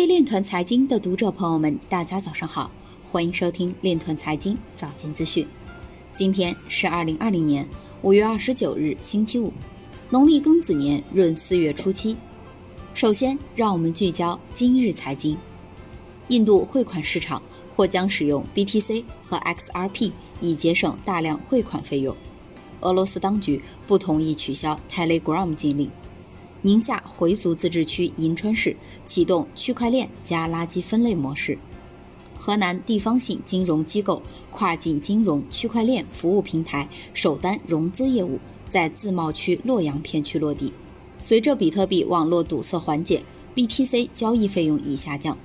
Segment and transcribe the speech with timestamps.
[0.00, 2.70] 位链团财经的读者朋友们，大家早上好，
[3.04, 5.46] 欢迎收听链团财经早间资讯。
[6.14, 7.68] 今天是二零二零年
[8.00, 9.52] 五月二十九日，星期五，
[10.08, 12.16] 农历庚子年闰四月初七。
[12.94, 15.36] 首先，让我们聚焦今日财经。
[16.28, 17.42] 印度汇款市场
[17.76, 22.16] 或将使用 BTC 和 XRP 以节省大量汇款费用。
[22.80, 25.90] 俄罗斯当局不同意取消 Telegram 禁令。
[26.62, 28.76] 宁夏回族自治区银川市
[29.06, 31.58] 启动区块链加垃圾分类模式。
[32.38, 38.38] 河南地方性金融机构跨境金融区块链服务平台首单融资业务
[38.70, 40.72] 在自贸区洛阳片区落地。
[41.18, 43.22] 随着比特币网络堵塞缓解
[43.54, 45.36] ，BTC 交易费用已下降。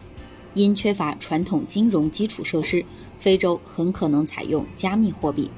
[0.53, 2.85] 因缺乏传统金融基础设施，
[3.19, 5.49] 非洲很可能采用加密货币。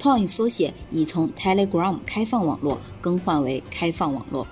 [0.00, 4.46] Toin 缩写已从 Telegram 开放网络更换为开放网络。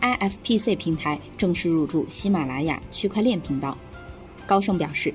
[0.00, 3.76] IFPC 平台正式入驻喜马拉雅区块链频道。
[4.46, 5.12] 高盛表示，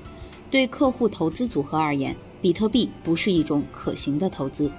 [0.50, 4.70] 对客户投资组合而言，比特币不是一种可行的投资。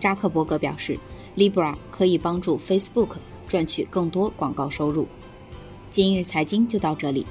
[0.00, 0.98] 扎克伯格表示
[1.36, 3.16] ，Libra 可以帮助 Facebook
[3.48, 5.06] 赚取更多广告收入。
[5.90, 7.26] 今日财经就到这里，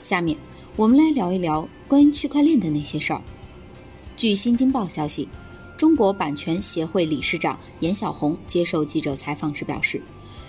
[0.00, 0.36] 下面
[0.76, 3.20] 我们来聊一聊关于区块链的那些事儿。
[4.16, 5.28] 据新京报消息，
[5.76, 10.00] 中国版权协会理事长严小红接受记者采访时表示。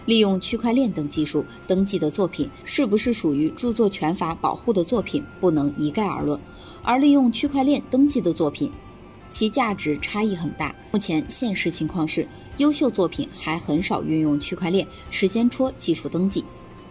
[0.05, 6.39] 利用区块链等技术登记的作品是不是属于著作权法保护的作品，不能一概而论。
[6.83, 8.69] 而利用区块链登记的作品，
[9.31, 10.75] 其价值差异很大。
[10.91, 16.43] 目前现实情况是，优秀作品还很少运用区块链时间戳技术登记。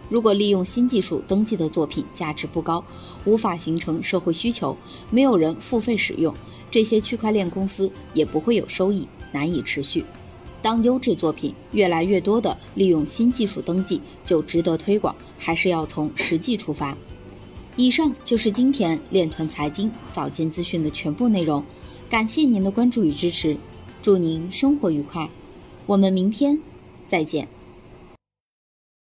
[0.09, 2.83] 如果利用新技术登记的作品价值不高，
[3.23, 4.75] 无法形成社会需求，
[5.09, 6.31] 没有人付费使用，
[6.69, 10.03] 这些区块链公司也不会有收益，难以持续。
[10.65, 16.97] 当优质作品越来越多的利用新技术登记，就值得推广，还是要从实际出发。
[17.75, 21.63] 以上就是今天链团财经早间资讯的全部内容，
[22.09, 23.55] 感谢您的关注与支持，
[24.01, 25.29] 祝您生活愉快，
[25.85, 26.59] 我们明天
[27.07, 27.47] 再见。